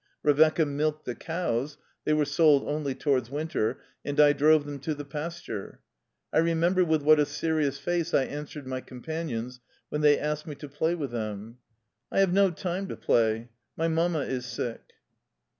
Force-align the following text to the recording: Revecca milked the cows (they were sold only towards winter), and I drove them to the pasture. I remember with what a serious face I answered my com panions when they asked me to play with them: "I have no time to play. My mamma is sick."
Revecca 0.23 0.65
milked 0.65 1.05
the 1.05 1.13
cows 1.13 1.77
(they 2.05 2.13
were 2.13 2.25
sold 2.25 2.67
only 2.67 2.95
towards 2.95 3.29
winter), 3.29 3.83
and 4.03 4.19
I 4.19 4.33
drove 4.33 4.65
them 4.65 4.79
to 4.79 4.95
the 4.95 5.05
pasture. 5.05 5.79
I 6.33 6.39
remember 6.39 6.83
with 6.83 7.03
what 7.03 7.19
a 7.19 7.25
serious 7.27 7.77
face 7.77 8.11
I 8.11 8.23
answered 8.23 8.65
my 8.65 8.81
com 8.81 9.03
panions 9.03 9.59
when 9.89 10.01
they 10.01 10.17
asked 10.17 10.47
me 10.47 10.55
to 10.55 10.67
play 10.67 10.95
with 10.95 11.11
them: 11.11 11.59
"I 12.11 12.19
have 12.21 12.33
no 12.33 12.49
time 12.49 12.87
to 12.87 12.97
play. 12.97 13.49
My 13.77 13.87
mamma 13.87 14.21
is 14.21 14.47
sick." 14.47 14.81